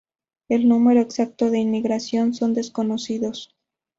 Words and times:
El 0.49 0.67
número 0.67 0.99
exacto 1.01 1.51
de 1.51 1.59
inmigración 1.59 2.33
son 2.33 2.55
desconocidos. 2.55 3.55